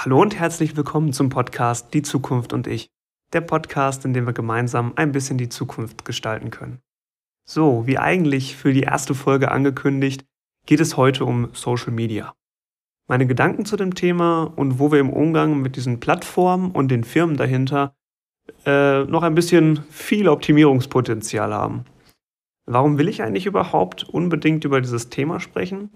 [0.00, 2.88] Hallo und herzlich willkommen zum Podcast Die Zukunft und ich.
[3.32, 6.80] Der Podcast, in dem wir gemeinsam ein bisschen die Zukunft gestalten können.
[7.44, 10.24] So, wie eigentlich für die erste Folge angekündigt,
[10.66, 12.32] geht es heute um Social Media.
[13.08, 17.02] Meine Gedanken zu dem Thema und wo wir im Umgang mit diesen Plattformen und den
[17.02, 17.96] Firmen dahinter
[18.64, 21.86] äh, noch ein bisschen viel Optimierungspotenzial haben.
[22.66, 25.90] Warum will ich eigentlich überhaupt unbedingt über dieses Thema sprechen?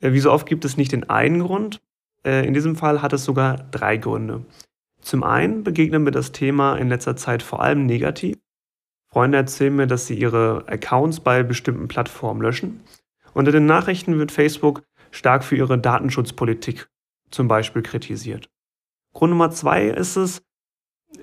[0.00, 1.80] Äh, wie so oft gibt es nicht den einen Grund,
[2.24, 4.44] in diesem Fall hat es sogar drei Gründe.
[5.00, 8.38] Zum einen begegnen mir das Thema in letzter Zeit vor allem negativ.
[9.12, 12.80] Freunde erzählen mir, dass sie ihre Accounts bei bestimmten Plattformen löschen.
[13.34, 16.88] Unter den Nachrichten wird Facebook stark für ihre Datenschutzpolitik
[17.30, 18.48] zum Beispiel kritisiert.
[19.12, 20.42] Grund Nummer zwei ist es,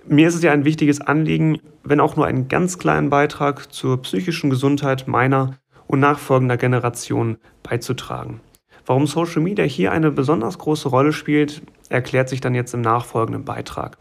[0.05, 4.01] mir ist es ja ein wichtiges Anliegen, wenn auch nur einen ganz kleinen Beitrag zur
[4.01, 5.57] psychischen Gesundheit meiner
[5.87, 8.41] und nachfolgender Generation beizutragen.
[8.89, 13.45] Warum Social Media hier eine besonders große Rolle spielt, erklärt sich dann jetzt im nachfolgenden
[13.45, 13.99] Beitrag.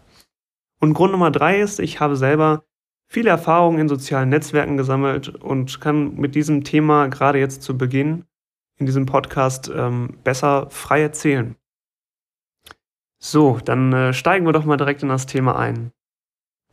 [0.80, 2.64] Und Grund Nummer drei ist, ich habe selber
[3.06, 8.24] viele Erfahrungen in sozialen Netzwerken gesammelt und kann mit diesem Thema gerade jetzt zu Beginn
[8.78, 11.54] in diesem Podcast ähm, besser frei erzählen.
[13.18, 15.92] So, dann äh, steigen wir doch mal direkt in das Thema ein.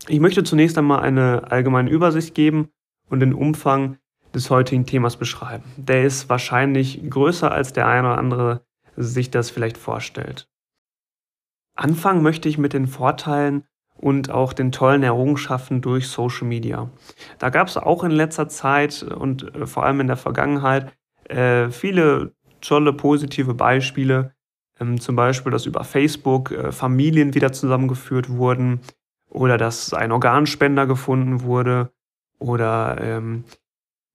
[0.08, 2.70] Ich möchte zunächst einmal eine allgemeine Übersicht geben
[3.10, 3.98] und den Umfang
[4.36, 5.64] des heutigen Themas beschreiben.
[5.78, 10.50] Der ist wahrscheinlich größer, als der eine oder andere sich das vielleicht vorstellt.
[11.76, 16.90] Anfangen möchte ich mit den Vorteilen und auch den tollen Errungenschaften durch Social Media.
[17.40, 20.94] Da gab es auch in letzter Zeit und äh, vor allem in der Vergangenheit
[21.30, 24.34] äh, viele tolle positive Beispiele.
[24.80, 28.82] Ähm, zum Beispiel, dass über Facebook äh, Familien wieder zusammengeführt wurden
[29.30, 31.92] oder dass ein Organspender gefunden wurde
[32.40, 33.46] oder ähm,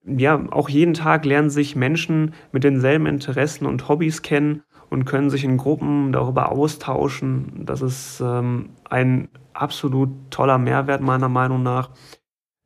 [0.05, 5.31] ja, auch jeden Tag lernen sich Menschen mit denselben Interessen und Hobbys kennen und können
[5.31, 7.65] sich in Gruppen darüber austauschen.
[7.65, 11.91] Das ist ähm, ein absolut toller Mehrwert meiner Meinung nach.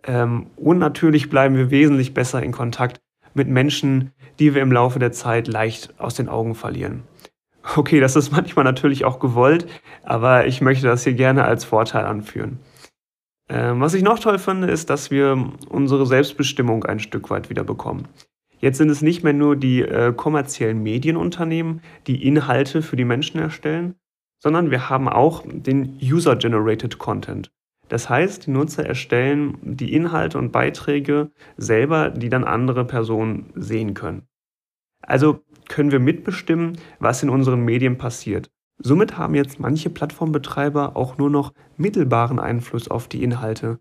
[0.04, 3.00] Ähm, und natürlich bleiben wir wesentlich besser in Kontakt
[3.34, 7.02] mit Menschen, die wir im Laufe der Zeit leicht aus den Augen verlieren.
[7.76, 9.66] Okay, das ist manchmal natürlich auch gewollt,
[10.04, 12.58] aber ich möchte das hier gerne als Vorteil anführen.
[13.48, 17.64] Ähm, was ich noch toll finde, ist, dass wir unsere Selbstbestimmung ein Stück weit wieder
[17.64, 18.08] bekommen.
[18.58, 23.38] Jetzt sind es nicht mehr nur die äh, kommerziellen Medienunternehmen, die Inhalte für die Menschen
[23.38, 23.96] erstellen,
[24.38, 27.52] sondern wir haben auch den User-Generated Content.
[27.88, 33.92] Das heißt, die Nutzer erstellen die Inhalte und Beiträge selber, die dann andere Personen sehen
[33.92, 34.26] können.
[35.02, 38.50] Also können wir mitbestimmen, was in unseren Medien passiert.
[38.78, 43.78] Somit haben jetzt manche Plattformbetreiber auch nur noch mittelbaren Einfluss auf die Inhalte.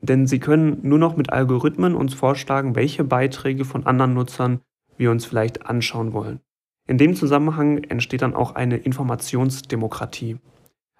[0.00, 4.60] Denn sie können nur noch mit Algorithmen uns vorschlagen, welche Beiträge von anderen Nutzern
[4.96, 6.40] wir uns vielleicht anschauen wollen.
[6.86, 10.38] In dem Zusammenhang entsteht dann auch eine Informationsdemokratie.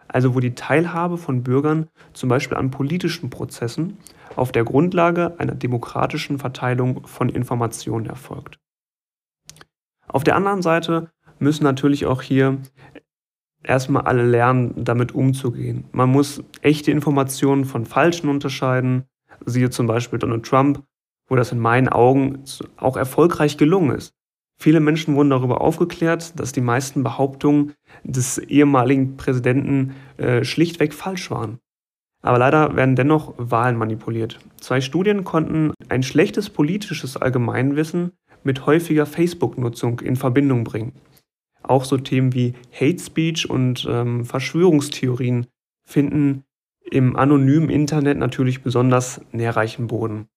[0.08, 3.98] Also wo die Teilhabe von Bürgern zum Beispiel an politischen Prozessen
[4.36, 8.58] auf der Grundlage einer demokratischen Verteilung von Informationen erfolgt.
[10.08, 11.10] Auf der anderen Seite
[11.44, 12.58] müssen natürlich auch hier
[13.62, 15.84] erstmal alle lernen, damit umzugehen.
[15.92, 19.04] Man muss echte Informationen von falschen unterscheiden.
[19.46, 20.82] Siehe zum Beispiel Donald Trump,
[21.28, 22.42] wo das in meinen Augen
[22.76, 24.14] auch erfolgreich gelungen ist.
[24.56, 27.72] Viele Menschen wurden darüber aufgeklärt, dass die meisten Behauptungen
[28.04, 31.58] des ehemaligen Präsidenten äh, schlichtweg falsch waren.
[32.22, 34.38] Aber leider werden dennoch Wahlen manipuliert.
[34.60, 38.12] Zwei Studien konnten ein schlechtes politisches Allgemeinwissen
[38.44, 40.92] mit häufiger Facebook-Nutzung in Verbindung bringen.
[41.64, 45.46] Auch so Themen wie Hate Speech und ähm, Verschwörungstheorien
[45.82, 46.44] finden
[46.90, 50.28] im anonymen Internet natürlich besonders nährreichen Boden.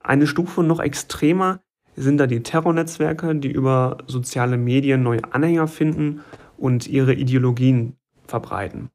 [0.00, 1.60] Eine Stufe noch extremer
[1.96, 6.20] sind da die Terrornetzwerke, die über soziale Medien neue Anhänger finden
[6.58, 8.90] und ihre Ideologien verbreiten.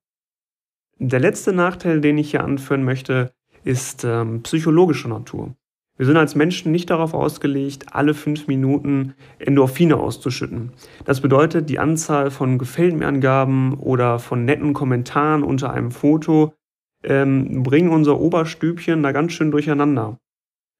[0.99, 5.55] Der letzte Nachteil, den ich hier anführen möchte, ist ähm, psychologischer Natur.
[6.01, 10.71] Wir sind als Menschen nicht darauf ausgelegt, alle fünf Minuten Endorphine auszuschütten.
[11.05, 16.55] Das bedeutet, die Anzahl von Gefällt mir Angaben oder von netten Kommentaren unter einem Foto
[17.03, 20.17] ähm, bringen unser Oberstübchen da ganz schön durcheinander.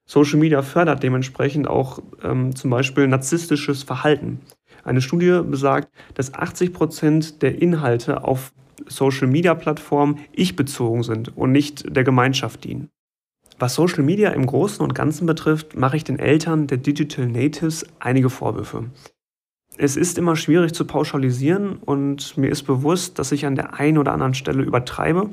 [0.09, 4.41] Social Media fördert dementsprechend auch ähm, zum Beispiel narzisstisches Verhalten.
[4.83, 8.53] Eine Studie besagt, dass 80 Prozent der Inhalte auf
[8.88, 12.89] Social Media Plattformen ich-bezogen sind und nicht der Gemeinschaft dienen.
[13.62, 17.86] Was Social Media im Großen und Ganzen betrifft, mache ich den Eltern der Digital Natives
[18.00, 18.86] einige Vorwürfe.
[19.78, 24.00] Es ist immer schwierig zu pauschalisieren und mir ist bewusst, dass ich an der einen
[24.00, 25.30] oder anderen Stelle übertreibe.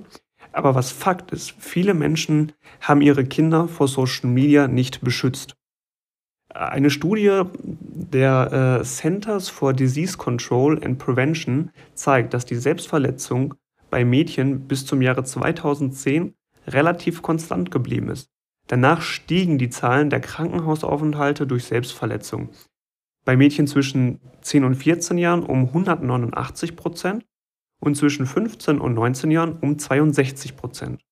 [0.53, 2.53] Aber was Fakt ist, viele Menschen
[2.83, 5.57] haben ihre Kinder vor Social Media nicht beschützt.
[6.53, 13.55] Eine Studie der äh, Centers for Disease Control and Prevention zeigt, dass die Selbstverletzung
[13.89, 16.35] bei Mädchen bis zum Jahre 2010
[16.73, 18.31] relativ konstant geblieben ist.
[18.69, 22.51] Danach stiegen die Zahlen der Krankenhausaufenthalte durch Selbstverletzung.
[23.25, 27.25] Bei Mädchen zwischen 10 und 14 Jahren um 189 Prozent
[27.81, 31.03] und zwischen 15 und 19 Jahren um 62 Prozent.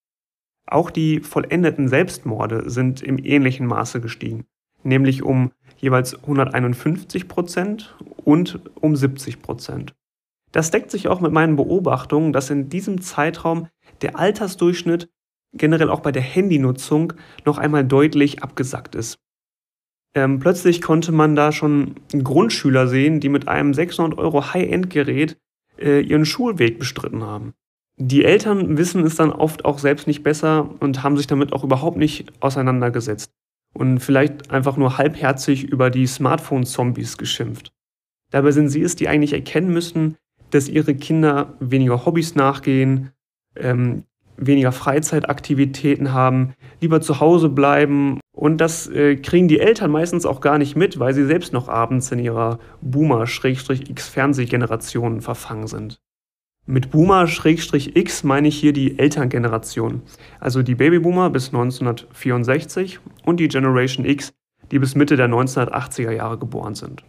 [0.66, 4.46] Auch die vollendeten Selbstmorde sind im ähnlichen Maße gestiegen,
[4.82, 9.94] nämlich um jeweils 151 Prozent und um 70 Prozent.
[10.52, 13.68] Das deckt sich auch mit meinen Beobachtungen, dass in diesem Zeitraum
[14.02, 15.08] der Altersdurchschnitt
[15.52, 17.12] generell auch bei der Handynutzung
[17.44, 19.18] noch einmal deutlich abgesackt ist.
[20.14, 25.36] Ähm, plötzlich konnte man da schon Grundschüler sehen, die mit einem 600 Euro High-End-Gerät
[25.78, 27.54] äh, ihren Schulweg bestritten haben.
[27.98, 31.64] Die Eltern wissen es dann oft auch selbst nicht besser und haben sich damit auch
[31.64, 33.32] überhaupt nicht auseinandergesetzt
[33.72, 37.72] und vielleicht einfach nur halbherzig über die Smartphone-Zombies geschimpft.
[38.30, 40.16] Dabei sind sie es, die eigentlich erkennen müssten,
[40.50, 43.12] dass ihre Kinder weniger Hobbys nachgehen,
[43.54, 44.04] ähm,
[44.36, 48.18] weniger Freizeitaktivitäten haben, lieber zu Hause bleiben.
[48.34, 51.68] Und das äh, kriegen die Eltern meistens auch gar nicht mit, weil sie selbst noch
[51.68, 55.98] abends in ihrer Boomer-X-Fernsehgeneration verfangen sind.
[56.66, 60.02] Mit Boomer-X meine ich hier die Elterngeneration,
[60.40, 64.32] also die Babyboomer bis 1964 und die Generation X,
[64.72, 67.04] die bis Mitte der 1980er Jahre geboren sind.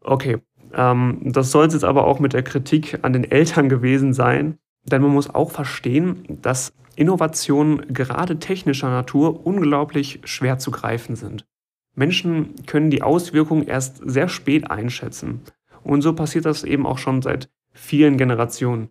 [0.00, 0.38] Okay,
[0.72, 4.58] ähm, das soll es jetzt aber auch mit der Kritik an den Eltern gewesen sein,
[4.88, 11.46] denn man muss auch verstehen, dass Innovationen gerade technischer Natur unglaublich schwer zu greifen sind.
[11.94, 15.42] Menschen können die Auswirkungen erst sehr spät einschätzen.
[15.82, 18.90] Und so passiert das eben auch schon seit vielen Generationen.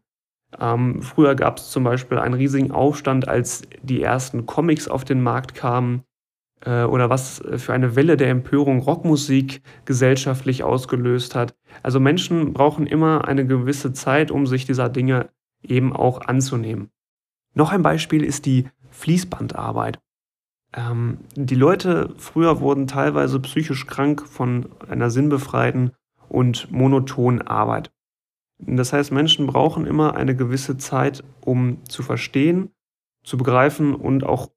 [0.60, 5.22] Ähm, früher gab es zum Beispiel einen riesigen Aufstand, als die ersten Comics auf den
[5.22, 6.04] Markt kamen
[6.62, 11.56] äh, oder was für eine Welle der Empörung Rockmusik gesellschaftlich ausgelöst hat.
[11.84, 15.30] Also Menschen brauchen immer eine gewisse Zeit, um sich dieser Dinge
[15.70, 16.90] eben auch anzunehmen.
[17.54, 20.00] Noch ein Beispiel ist die Fließbandarbeit.
[20.74, 25.92] Ähm, die Leute früher wurden teilweise psychisch krank von einer sinnbefreiten
[26.30, 27.92] und monotonen Arbeit.
[28.60, 32.72] Das heißt, Menschen brauchen immer eine gewisse Zeit, um zu verstehen,
[33.24, 34.50] zu begreifen und auch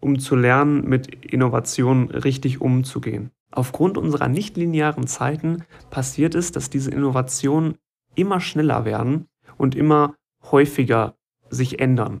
[0.00, 3.30] um zu lernen, mit Innovationen richtig umzugehen.
[3.50, 7.76] Aufgrund unserer nichtlinearen Zeiten passiert es, dass diese Innovationen
[8.14, 11.16] immer schneller werden und immer häufiger
[11.50, 12.20] sich ändern.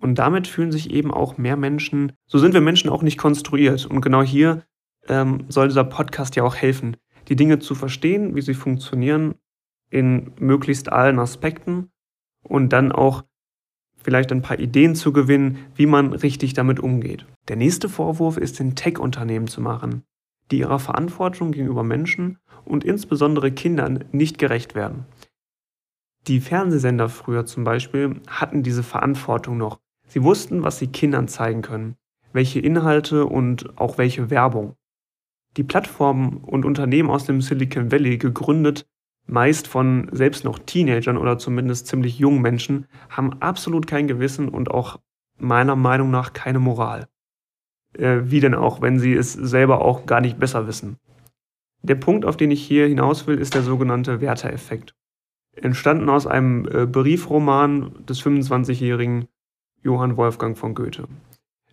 [0.00, 3.86] Und damit fühlen sich eben auch mehr Menschen, so sind wir Menschen auch nicht konstruiert.
[3.86, 4.64] Und genau hier
[5.08, 6.96] ähm, soll dieser Podcast ja auch helfen,
[7.28, 9.36] die Dinge zu verstehen, wie sie funktionieren
[9.90, 11.90] in möglichst allen Aspekten
[12.42, 13.24] und dann auch
[14.02, 17.24] vielleicht ein paar Ideen zu gewinnen, wie man richtig damit umgeht.
[17.48, 20.02] Der nächste Vorwurf ist den Tech-Unternehmen zu machen,
[20.50, 25.06] die ihrer Verantwortung gegenüber Menschen und insbesondere Kindern nicht gerecht werden.
[26.28, 29.80] Die Fernsehsender früher zum Beispiel hatten diese Verantwortung noch.
[30.06, 31.96] Sie wussten, was sie Kindern zeigen können,
[32.32, 34.76] welche Inhalte und auch welche Werbung.
[35.56, 38.86] Die Plattformen und Unternehmen aus dem Silicon Valley, gegründet
[39.26, 44.70] meist von selbst noch Teenagern oder zumindest ziemlich jungen Menschen, haben absolut kein Gewissen und
[44.70, 45.00] auch
[45.38, 47.08] meiner Meinung nach keine Moral.
[47.96, 50.98] Äh, wie denn auch, wenn sie es selber auch gar nicht besser wissen.
[51.82, 54.94] Der Punkt, auf den ich hier hinaus will, ist der sogenannte Werther-Effekt
[55.54, 59.28] entstanden aus einem äh, Briefroman des 25-jährigen
[59.82, 61.08] Johann Wolfgang von Goethe.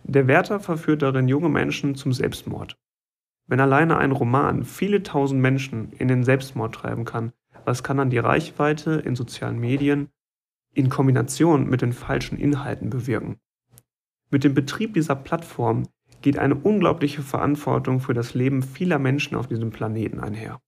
[0.03, 2.77] Der Werther verführt darin junge Menschen zum Selbstmord.
[3.48, 7.33] Wenn alleine ein Roman viele tausend Menschen in den Selbstmord treiben kann,
[7.65, 10.09] was kann dann die Reichweite in sozialen Medien
[10.74, 13.39] in Kombination mit den falschen Inhalten bewirken?
[14.29, 15.88] Mit dem Betrieb dieser Plattform
[16.21, 20.62] geht eine unglaubliche Verantwortung für das Leben vieler Menschen auf diesem Planeten einher.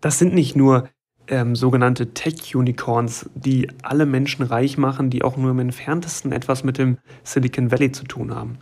[0.00, 0.88] Das sind nicht nur
[1.26, 6.78] ähm, sogenannte Tech-Unicorns, die alle Menschen reich machen, die auch nur im entferntesten etwas mit
[6.78, 8.58] dem Silicon Valley zu tun haben.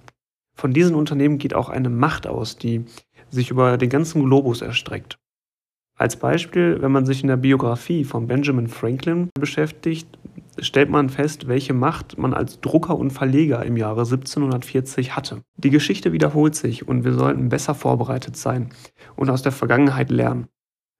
[0.55, 2.87] Von diesen Unternehmen geht auch eine Macht aus, die
[3.28, 5.19] sich über den ganzen Globus erstreckt.
[5.99, 10.19] Als Beispiel, wenn man sich in der Biografie von Benjamin Franklin beschäftigt,
[10.59, 15.43] stellt man fest, welche Macht man als Drucker und Verleger im Jahre 1740 hatte.
[15.57, 18.71] Die Geschichte wiederholt sich und wir sollten besser vorbereitet sein
[19.16, 20.49] und aus der Vergangenheit lernen.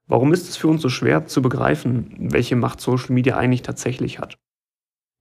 [0.09, 4.19] Warum ist es für uns so schwer zu begreifen, welche Macht Social Media eigentlich tatsächlich
[4.19, 4.39] hat?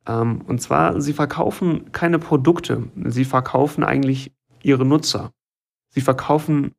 [0.07, 5.31] Ähm, und zwar, sie verkaufen keine Produkte, sie verkaufen eigentlich ihre Nutzer.
[5.89, 6.73] Sie verkaufen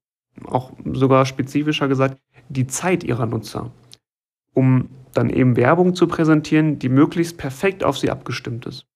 [0.44, 3.72] auch sogar spezifischer gesagt die Zeit ihrer Nutzer.
[4.54, 8.86] Um dann eben Werbung zu präsentieren, die möglichst perfekt auf sie abgestimmt ist.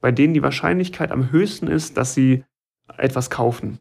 [0.00, 2.44] Bei denen die Wahrscheinlichkeit am höchsten ist, dass sie
[2.98, 3.78] etwas kaufen.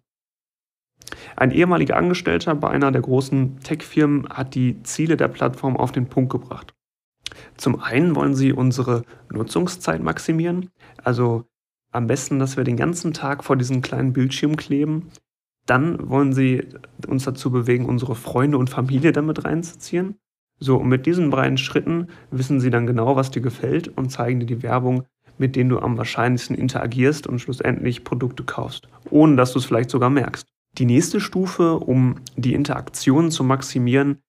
[1.35, 6.07] Ein ehemaliger Angestellter bei einer der großen Tech-Firmen hat die Ziele der Plattform auf den
[6.07, 6.73] Punkt gebracht.
[7.57, 10.69] Zum einen wollen sie unsere Nutzungszeit maximieren,
[11.03, 11.45] also
[11.91, 15.09] am besten, dass wir den ganzen Tag vor diesem kleinen Bildschirm kleben.
[15.65, 16.67] Dann wollen sie
[17.07, 20.15] uns dazu bewegen, unsere Freunde und Familie damit reinzuziehen.
[20.59, 24.39] So, und mit diesen beiden Schritten wissen sie dann genau, was dir gefällt und zeigen
[24.39, 25.03] dir die Werbung,
[25.37, 29.89] mit denen du am wahrscheinlichsten interagierst und schlussendlich Produkte kaufst, ohne dass du es vielleicht
[29.89, 30.50] sogar merkst.
[30.77, 34.21] Die nächste Stufe, um die Interaktion zu maximieren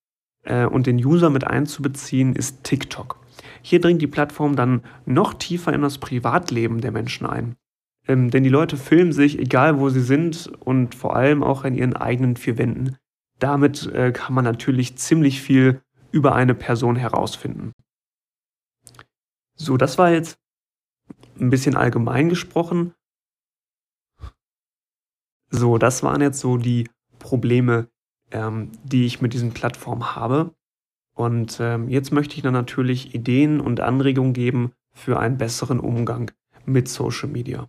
[0.44, 3.20] äh, und den User mit einzubeziehen, ist TikTok.
[3.62, 7.56] Hier dringt die Plattform dann noch tiefer in das Privatleben der Menschen ein.
[8.08, 11.74] Ähm, denn die Leute filmen sich, egal wo sie sind und vor allem auch in
[11.74, 12.96] ihren eigenen vier Wänden.
[13.38, 15.80] Damit äh, kann man natürlich ziemlich viel
[16.10, 17.72] über eine Person herausfinden.
[19.56, 20.36] So, das war jetzt
[21.38, 22.94] ein bisschen allgemein gesprochen.
[25.54, 27.88] So, das waren jetzt so die Probleme,
[28.30, 30.54] ähm, die ich mit diesen Plattformen habe.
[31.14, 36.30] Und ähm, jetzt möchte ich dann natürlich Ideen und Anregungen geben für einen besseren Umgang
[36.64, 37.68] mit Social Media.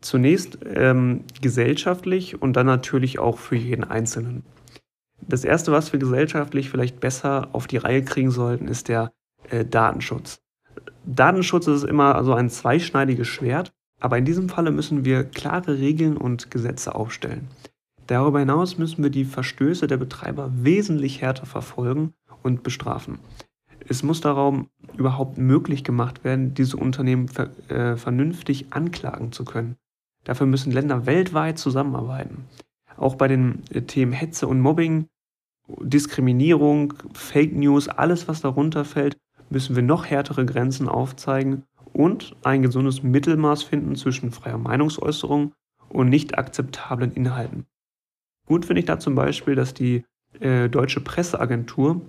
[0.00, 4.44] Zunächst ähm, gesellschaftlich und dann natürlich auch für jeden Einzelnen.
[5.20, 9.12] Das Erste, was wir gesellschaftlich vielleicht besser auf die Reihe kriegen sollten, ist der
[9.48, 10.42] äh, Datenschutz.
[11.04, 16.16] Datenschutz ist immer also ein zweischneidiges Schwert, aber in diesem Falle müssen wir klare Regeln
[16.16, 17.48] und Gesetze aufstellen.
[18.06, 23.20] Darüber hinaus müssen wir die Verstöße der Betreiber wesentlich härter verfolgen und bestrafen.
[23.86, 29.76] Es muss darum überhaupt möglich gemacht werden, diese Unternehmen ver äh, vernünftig anklagen zu können.
[30.24, 32.44] Dafür müssen Länder weltweit zusammenarbeiten.
[32.96, 35.06] Auch bei den äh, Themen Hetze und Mobbing,
[35.80, 39.16] Diskriminierung, Fake News, alles, was darunter fällt,
[39.50, 41.64] müssen wir noch härtere Grenzen aufzeigen
[42.00, 45.52] und ein gesundes Mittelmaß finden zwischen freier Meinungsäußerung
[45.90, 47.66] und nicht akzeptablen Inhalten.
[48.46, 50.04] Gut finde ich da zum Beispiel, dass die
[50.40, 52.00] äh, Deutsche Presseagentur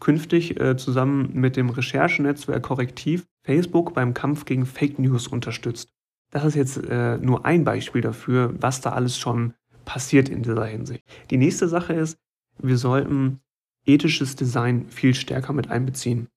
[0.00, 5.88] künftig äh, zusammen mit dem Recherchenetzwerk Korrektiv Facebook beim Kampf gegen Fake News unterstützt.
[6.30, 9.54] Das ist jetzt äh, nur ein Beispiel dafür, was da alles schon
[9.86, 11.02] passiert in dieser Hinsicht.
[11.30, 12.18] Die nächste Sache ist,
[12.58, 13.40] wir sollten
[13.86, 16.28] ethisches Design viel stärker mit einbeziehen.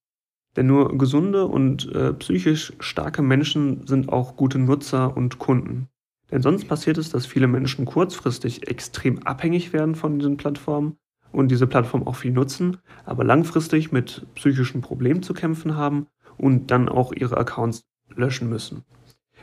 [0.55, 5.87] Denn nur gesunde und äh, psychisch starke Menschen sind auch gute Nutzer und Kunden.
[6.29, 10.97] Denn sonst passiert es, dass viele Menschen kurzfristig extrem abhängig werden von diesen Plattformen
[11.31, 16.71] und diese Plattform auch viel nutzen, aber langfristig mit psychischen Problemen zu kämpfen haben und
[16.71, 18.83] dann auch ihre Accounts löschen müssen.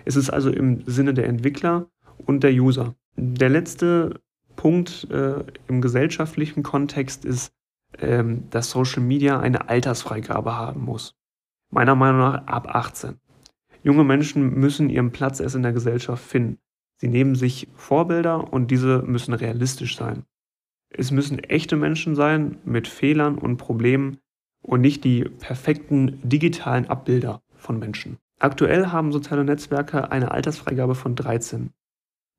[0.05, 1.91] Es ist also im Sinne der Entwickler
[2.27, 2.95] und der User.
[3.17, 4.21] Der letzte
[4.57, 7.53] Punkt äh, im gesellschaftlichen Kontext ist,
[7.99, 11.17] ähm, dass Social Media eine Altersfreigabe haben muss.
[11.71, 13.19] Meiner Meinung nach ab 18.
[13.83, 16.59] Junge Menschen müssen ihren Platz erst in der Gesellschaft finden.
[16.97, 20.25] Sie nehmen sich Vorbilder und diese müssen realistisch sein.
[20.91, 24.19] Es müssen echte Menschen sein mit Fehlern und Problemen
[24.63, 28.19] und nicht die perfekten digitalen Abbilder von Menschen.
[28.41, 31.71] Aktuell haben soziale Netzwerke eine Altersfreigabe von 13.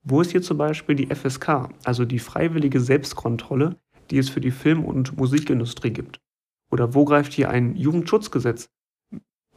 [0.03, 3.75] Wo ist hier zum Beispiel die FSK, also die freiwillige Selbstkontrolle,
[4.12, 6.20] die es für die Film- und Musikindustrie gibt?
[6.72, 8.70] Oder wo greift hier ein Jugendschutzgesetz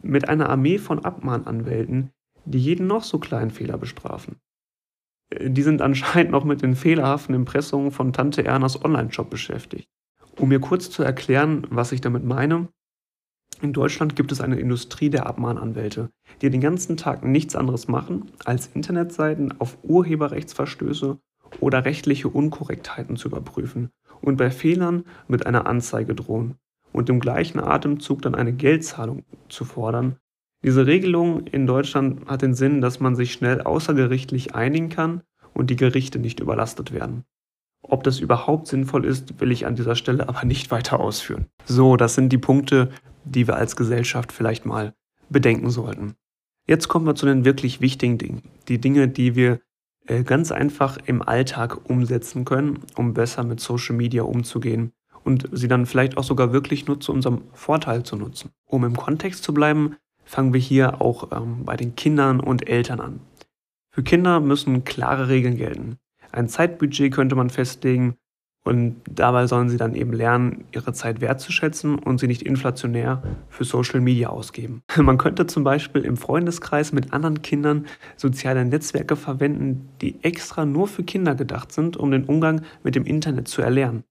[0.03, 2.11] mit einer Armee von Abmahnanwälten,
[2.45, 4.37] die jeden noch so kleinen Fehler bestrafen?
[5.41, 9.89] die sind anscheinend noch mit den fehlerhaften Impressungen von Tante Ernas Online-Shop beschäftigt.
[10.39, 12.69] Um mir kurz zu erklären, was ich damit meine,
[13.61, 18.33] in Deutschland gibt es eine Industrie der Abmahnanwälte, die den ganzen Tag nichts anderes machen,
[18.45, 21.19] als Internetseiten auf Urheberrechtsverstöße
[21.61, 23.91] oder rechtliche Unkorrektheiten zu überprüfen
[24.23, 26.55] und bei Fehlern mit einer Anzeige drohen
[26.93, 30.17] und im gleichen Atemzug dann eine Geldzahlung zu fordern,
[30.65, 35.23] diese Regelung in Deutschland hat den Sinn, dass man sich schnell außergerichtlich einigen kann
[35.55, 37.25] und die Gerichte nicht überlastet werden.
[37.83, 41.47] Ob das überhaupt sinnvoll ist, will ich an dieser Stelle aber nicht weiter ausführen.
[41.65, 42.91] So, das sind die Punkte,
[43.25, 44.95] die wir als Gesellschaft vielleicht mal
[45.31, 46.15] bedenken sollten.
[46.69, 48.43] Jetzt kommen wir zu den wirklich wichtigen Dingen.
[48.69, 49.61] Die Dinge, die wir
[50.25, 54.93] ganz einfach im Alltag umsetzen können, um besser mit Social Media umzugehen
[55.25, 58.51] und sie dann vielleicht auch sogar wirklich nur zu unserem Vorteil zu nutzen.
[58.67, 63.01] Um im Kontext zu bleiben, fangen wir hier auch ähm, bei den Kindern und Eltern
[63.01, 63.21] an.
[63.91, 65.99] Für Kinder müssen klare Regeln gelten.
[66.33, 68.17] Ein Zeitbudget könnte man festlegen
[68.65, 73.65] und dabei sollen sie dann eben lernen, ihre Zeit wertzuschätzen und sie nicht inflationär für
[73.65, 74.83] Social Media ausgeben.
[74.97, 80.87] Man könnte zum Beispiel im Freundeskreis mit anderen Kindern soziale Netzwerke verwenden, die extra nur
[80.87, 84.05] für Kinder gedacht sind, um den Umgang mit dem Internet zu erlernen.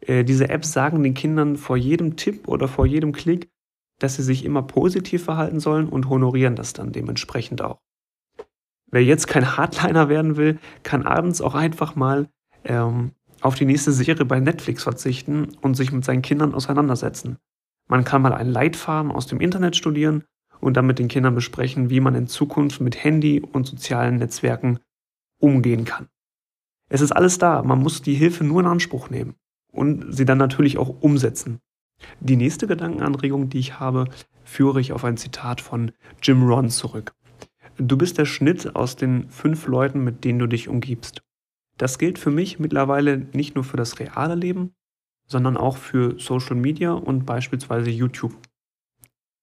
[0.00, 3.50] Äh, diese Apps sagen den Kindern vor jedem Tipp oder vor jedem Klick,
[4.00, 7.78] dass sie sich immer positiv verhalten sollen und honorieren das dann dementsprechend auch.
[8.90, 12.28] Wer jetzt kein Hardliner werden will, kann abends auch einfach mal
[12.64, 13.12] ähm,
[13.46, 17.38] auf die nächste Serie bei Netflix verzichten und sich mit seinen Kindern auseinandersetzen.
[17.88, 20.24] Man kann mal einen Leitfaden aus dem Internet studieren
[20.60, 24.80] und dann mit den Kindern besprechen, wie man in Zukunft mit Handy und sozialen Netzwerken
[25.38, 26.08] umgehen kann.
[26.88, 29.34] Es ist alles da, man muss die Hilfe nur in Anspruch nehmen
[29.72, 31.60] und sie dann natürlich auch umsetzen.
[32.20, 34.06] Die nächste Gedankenanregung, die ich habe,
[34.44, 37.12] führe ich auf ein Zitat von Jim Ron zurück.
[37.78, 41.22] Du bist der Schnitt aus den fünf Leuten, mit denen du dich umgibst.
[41.76, 44.74] Das gilt für mich mittlerweile nicht nur für das reale Leben,
[45.26, 48.34] sondern auch für Social Media und beispielsweise YouTube.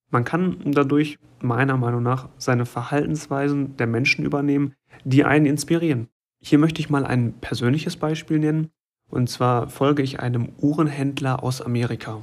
[0.10, 6.08] Man kann dadurch meiner Meinung nach seine Verhaltensweisen der Menschen übernehmen, die einen inspirieren.
[6.40, 8.70] Hier möchte ich mal ein persönliches Beispiel nennen.
[9.10, 12.22] Und zwar folge ich einem Uhrenhändler aus Amerika.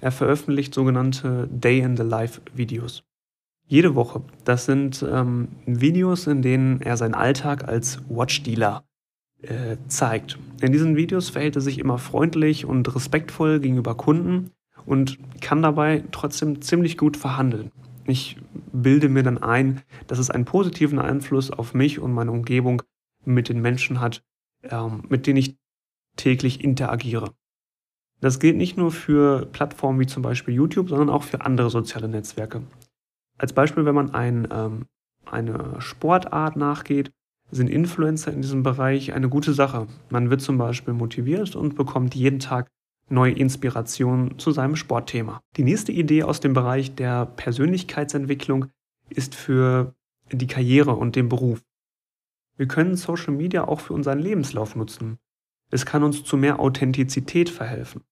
[0.00, 3.04] Er veröffentlicht sogenannte Day in the Life Videos.
[3.66, 4.22] Jede Woche.
[4.44, 8.84] Das sind ähm, Videos, in denen er seinen Alltag als Watchdealer
[9.44, 10.38] äh, zeigt.
[10.60, 14.50] In diesen Videos verhält er sich immer freundlich und respektvoll gegenüber Kunden
[14.86, 17.70] und kann dabei trotzdem ziemlich gut verhandeln.
[18.06, 18.36] Ich
[18.72, 22.82] bilde mir dann ein, dass es einen positiven Einfluss auf mich und meine Umgebung
[23.24, 24.22] mit den Menschen hat,
[24.62, 25.56] ähm, mit denen ich
[26.16, 27.32] täglich interagiere.
[28.20, 32.08] Das gilt nicht nur für Plattformen wie zum Beispiel YouTube, sondern auch für andere soziale
[32.08, 32.62] Netzwerke.
[33.36, 34.86] Als Beispiel, wenn man ein, ähm,
[35.26, 37.12] eine Sportart nachgeht,
[37.54, 39.86] sind Influencer in diesem Bereich eine gute Sache.
[40.10, 42.68] Man wird zum Beispiel motiviert und bekommt jeden Tag
[43.08, 45.40] neue Inspirationen zu seinem Sportthema.
[45.56, 48.66] Die nächste Idee aus dem Bereich der Persönlichkeitsentwicklung
[49.08, 49.94] ist für
[50.32, 51.62] die Karriere und den Beruf.
[52.56, 55.18] Wir können Social Media auch für unseren Lebenslauf nutzen.
[55.70, 58.02] Es kann uns zu mehr Authentizität verhelfen.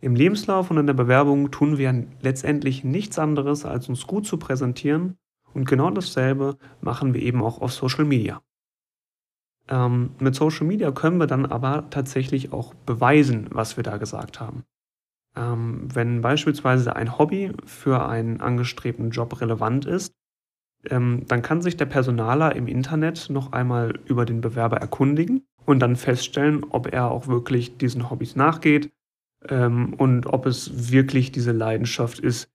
[0.00, 4.38] Im Lebenslauf und in der Bewerbung tun wir letztendlich nichts anderes, als uns gut zu
[4.38, 5.18] präsentieren
[5.52, 8.40] und genau dasselbe machen wir eben auch auf Social Media.
[9.68, 14.40] Ähm, mit Social Media können wir dann aber tatsächlich auch beweisen, was wir da gesagt
[14.40, 14.64] haben.
[15.36, 20.12] Ähm, wenn beispielsweise ein Hobby für einen angestrebten Job relevant ist,
[20.88, 25.80] ähm, dann kann sich der Personaler im Internet noch einmal über den Bewerber erkundigen und
[25.80, 28.90] dann feststellen, ob er auch wirklich diesen Hobbys nachgeht,
[29.48, 32.50] ähm, und ob es wirklich diese Leidenschaft ist,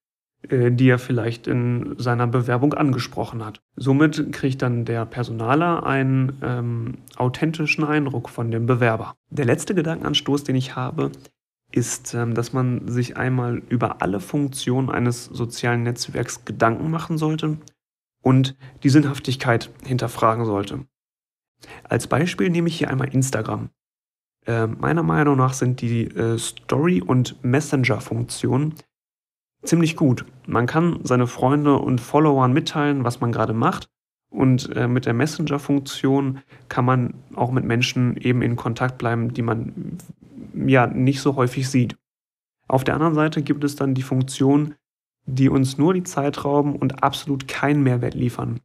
[0.50, 3.62] die er vielleicht in seiner Bewerbung angesprochen hat.
[3.76, 9.16] Somit kriegt dann der Personaler einen ähm, authentischen Eindruck von dem Bewerber.
[9.30, 11.12] Der letzte Gedankenanstoß, den ich habe,
[11.72, 17.58] ist, ähm, dass man sich einmal über alle Funktionen eines sozialen Netzwerks Gedanken machen sollte
[18.22, 20.86] und die Sinnhaftigkeit hinterfragen sollte.
[21.84, 23.70] Als Beispiel nehme ich hier einmal Instagram.
[24.46, 28.76] Äh, meiner Meinung nach sind die äh, Story- und Messenger-Funktionen
[29.66, 30.26] ziemlich gut.
[30.48, 33.88] Man kann seine Freunde und Followern mitteilen, was man gerade macht.
[34.30, 39.42] Und äh, mit der Messenger-Funktion kann man auch mit Menschen eben in Kontakt bleiben, die
[39.42, 39.98] man
[40.54, 41.96] ja nicht so häufig sieht.
[42.68, 44.76] Auf der anderen Seite gibt es dann die Funktionen,
[45.26, 48.60] die uns nur die Zeit rauben und absolut keinen Mehrwert liefern.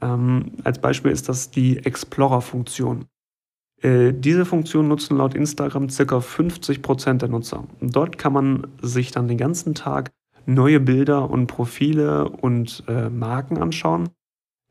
[0.00, 3.06] Ähm, als Beispiel ist das die Explorer-Funktion.
[3.82, 6.18] Äh, diese Funktion nutzen laut Instagram ca.
[6.18, 7.64] 50% der Nutzer.
[7.80, 10.10] Dort kann man sich dann den ganzen Tag
[10.46, 14.10] neue Bilder und Profile und äh, Marken anschauen.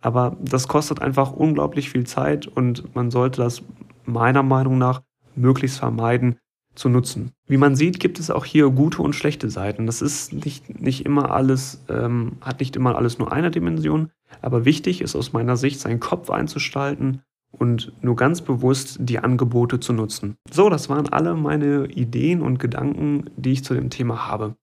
[0.01, 3.63] Aber das kostet einfach unglaublich viel Zeit und man sollte das
[4.05, 5.01] meiner Meinung nach
[5.35, 6.37] möglichst vermeiden
[6.75, 7.31] zu nutzen.
[7.47, 9.85] Wie man sieht, gibt es auch hier gute und schlechte Seiten.
[9.85, 14.09] Das ist nicht, nicht immer alles, ähm, hat nicht immer alles nur eine Dimension,
[14.41, 19.79] aber wichtig ist aus meiner Sicht, seinen Kopf einzustalten und nur ganz bewusst die Angebote
[19.79, 20.35] zu nutzen.
[20.51, 24.55] So, das waren alle meine Ideen und Gedanken, die ich zu dem Thema habe.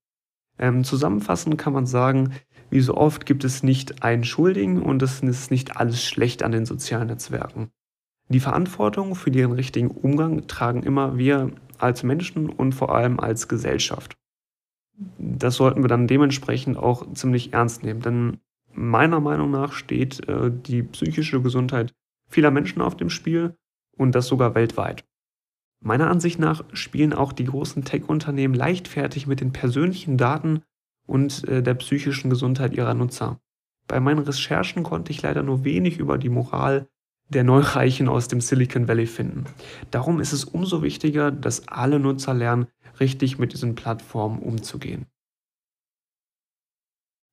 [0.60, 2.34] Ähm, zusammenfassend kann man sagen,
[2.68, 6.52] wie so oft gibt es nicht einen Schuldigen und es ist nicht alles schlecht an
[6.52, 7.70] den sozialen Netzwerken.
[8.28, 13.48] Die Verantwortung für den richtigen Umgang tragen immer wir als Menschen und vor allem als
[13.48, 14.16] Gesellschaft.
[15.18, 18.38] Das sollten wir dann dementsprechend auch ziemlich ernst nehmen, denn
[18.72, 21.92] meiner Meinung nach steht äh, die psychische Gesundheit
[22.28, 23.56] vieler Menschen auf dem Spiel
[23.96, 25.04] und das sogar weltweit.
[25.82, 30.62] Meiner Ansicht nach spielen auch die großen Tech-Unternehmen leichtfertig mit den persönlichen Daten
[31.06, 33.40] und äh, der psychischen Gesundheit ihrer Nutzer.
[33.88, 36.86] Bei meinen Recherchen konnte ich leider nur wenig über die Moral
[37.30, 39.44] der Neureichen aus dem Silicon Valley finden.
[39.90, 42.66] Darum ist es umso wichtiger, dass alle Nutzer lernen,
[42.98, 45.06] richtig mit diesen Plattformen umzugehen.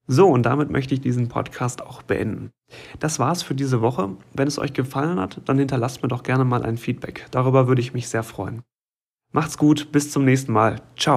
[0.08, 2.52] So, und damit möchte ich diesen Podcast auch beenden.
[3.00, 4.15] Das war's für diese Woche.
[4.34, 7.28] Wenn es euch gefallen hat, dann hinterlasst mir doch gerne mal ein Feedback.
[7.32, 8.63] Darüber würde ich mich sehr freuen.
[9.34, 10.82] Macht's gut, bis zum nächsten Mal.
[10.96, 11.15] Ciao.